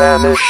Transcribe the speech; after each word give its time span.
Spanish. 0.00 0.49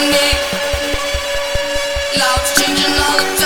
Loves 0.00 0.16
Love 2.16 2.54
changing 2.54 2.94
all 3.04 3.18
the 3.18 3.39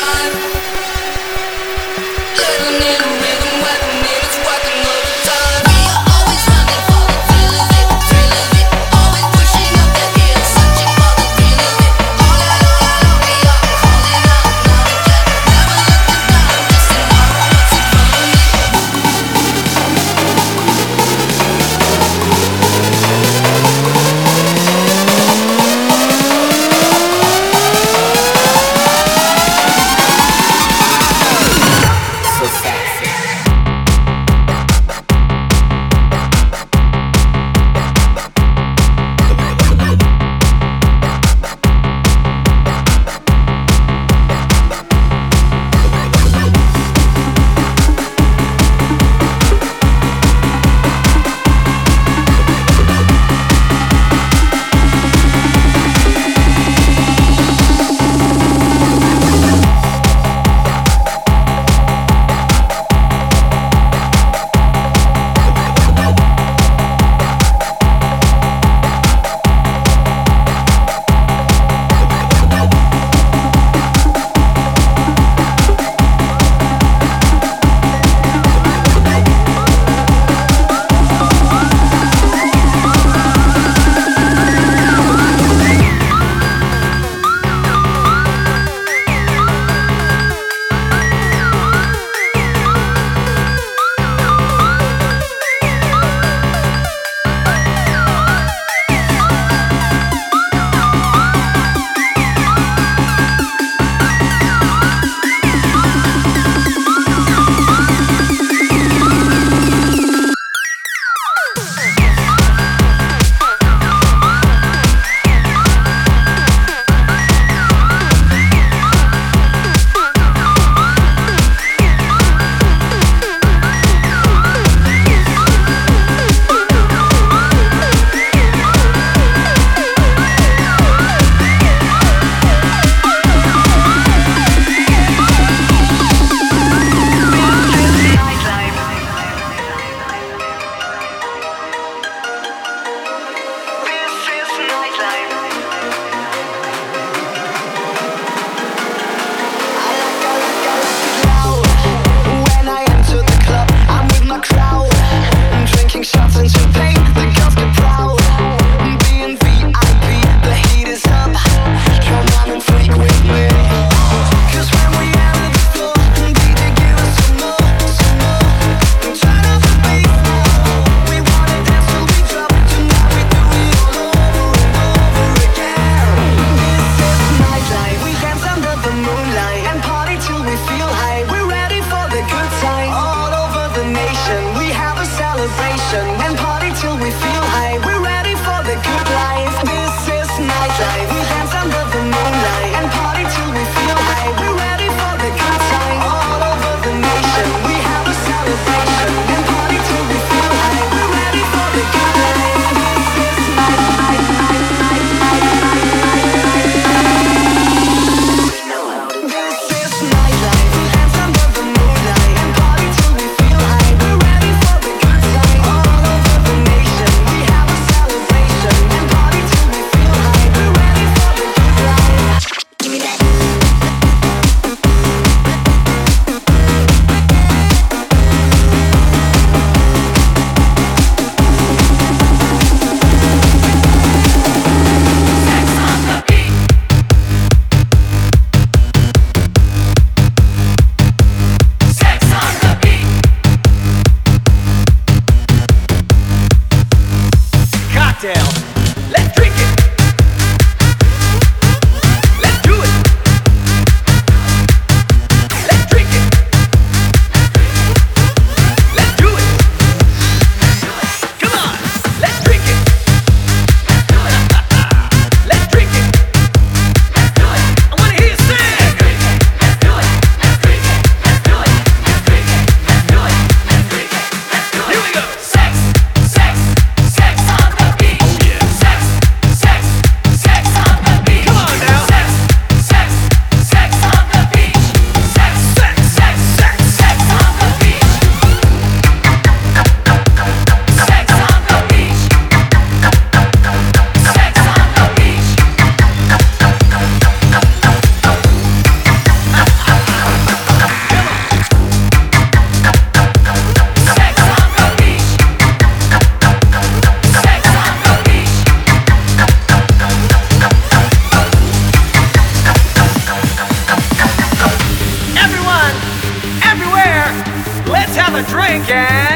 A 318.35 318.43
drink 318.43 318.91
and. 318.91 319.34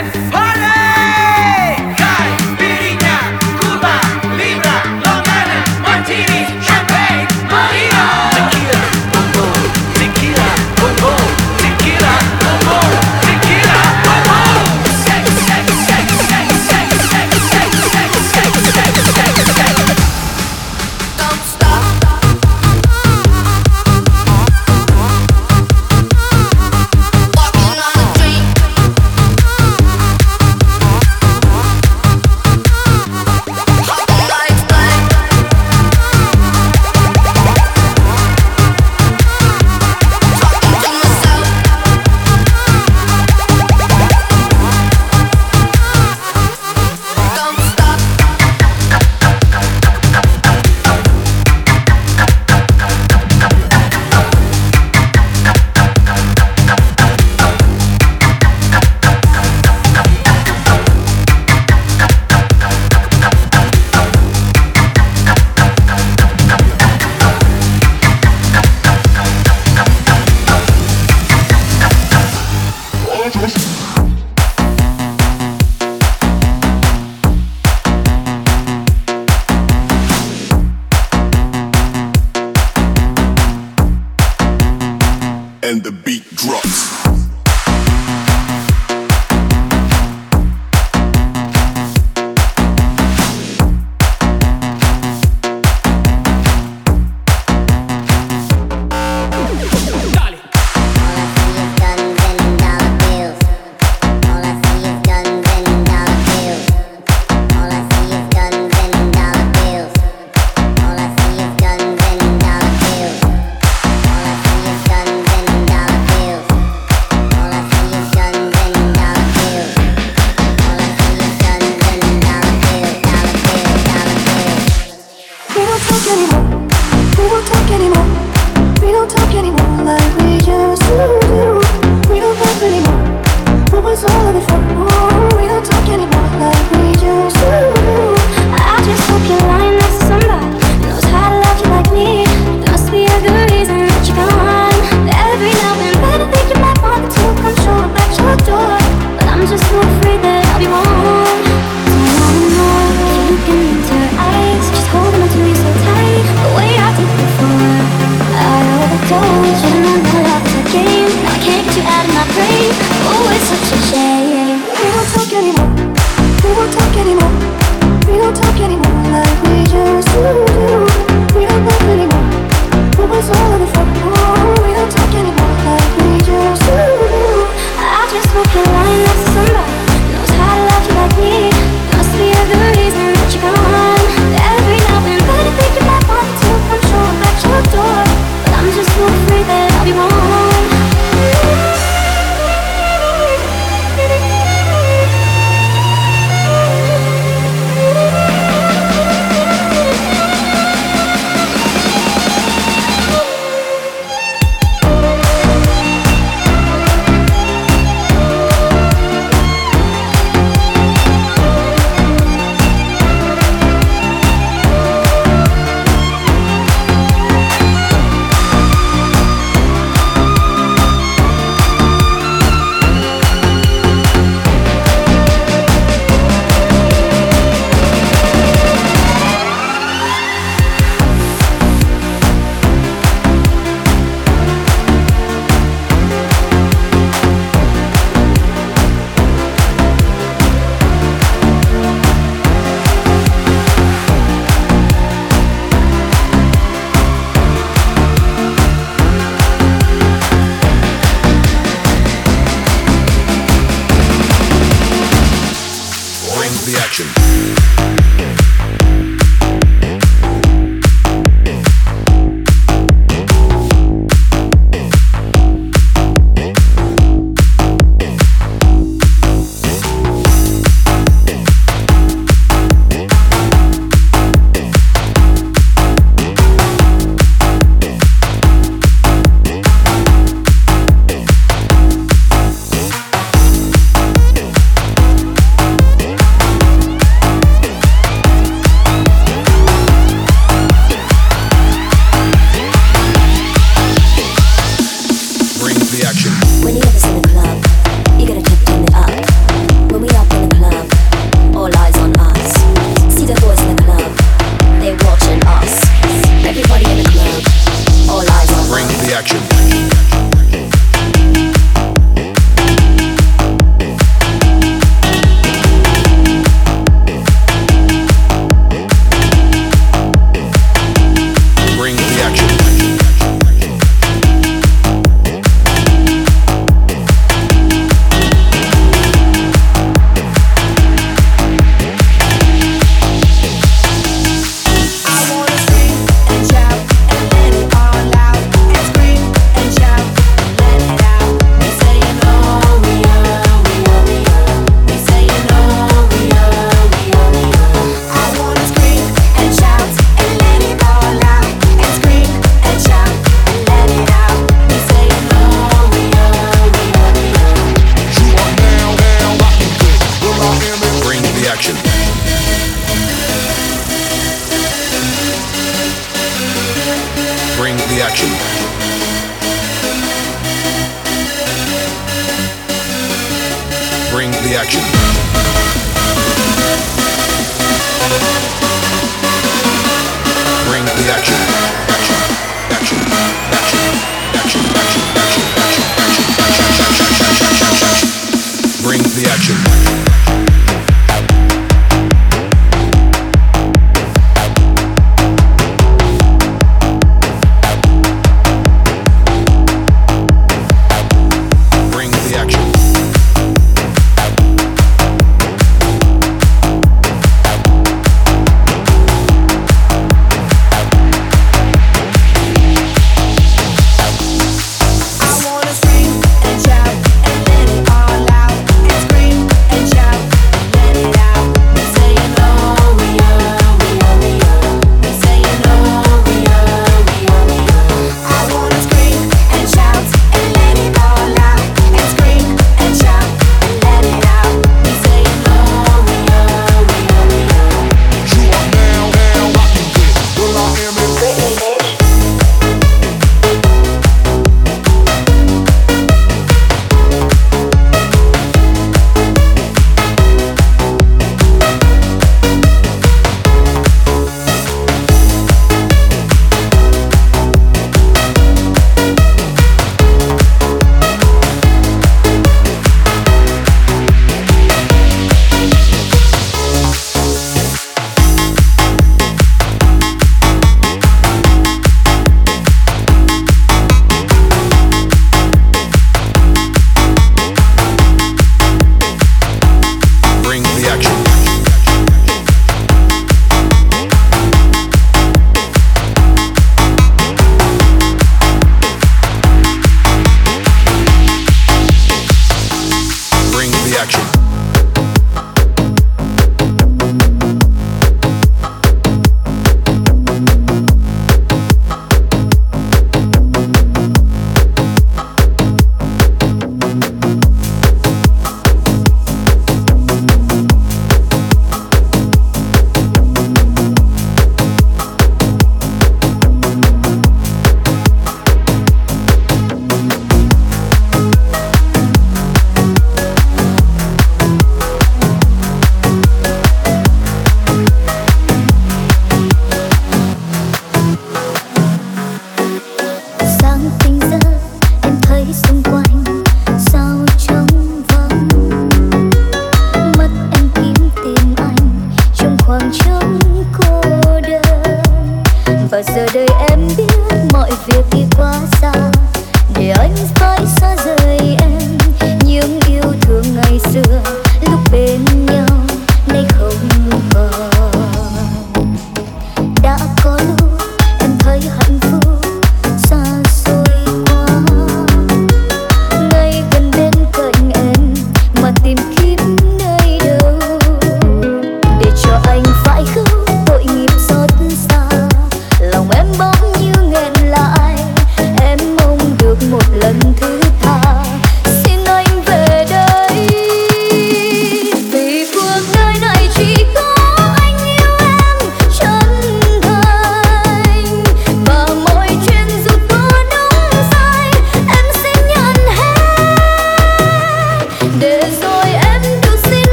me. 309.68 310.07